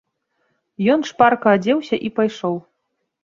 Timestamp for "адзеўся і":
1.59-2.13